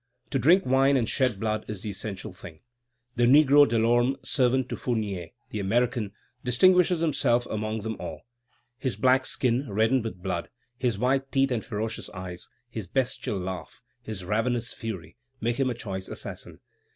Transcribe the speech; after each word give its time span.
To 0.31 0.39
drink 0.39 0.65
wine 0.65 0.97
and 0.97 1.07
shed 1.07 1.39
blood 1.39 1.63
is 1.67 1.83
the 1.83 1.91
essential 1.91 2.33
thing. 2.33 2.61
The 3.17 3.25
negro 3.25 3.69
Delorme, 3.69 4.15
servant 4.23 4.67
to 4.69 4.75
Fournier 4.75 5.27
"the 5.51 5.59
American," 5.59 6.13
distinguishes 6.43 7.01
himself 7.01 7.45
among 7.45 7.81
them 7.81 7.97
all. 7.99 8.21
His 8.79 8.95
black 8.95 9.27
skin, 9.27 9.69
reddened 9.71 10.03
with 10.03 10.23
blood, 10.23 10.49
his 10.75 10.97
white 10.97 11.31
teeth 11.31 11.51
and 11.51 11.63
ferocious 11.63 12.09
eyes, 12.15 12.49
his 12.67 12.87
bestial 12.87 13.37
laugh, 13.37 13.79
his 14.01 14.25
ravenous 14.25 14.73
fury, 14.73 15.17
make 15.39 15.57
him 15.59 15.69
a 15.69 15.75
choice 15.75 16.07
assassin. 16.07 16.61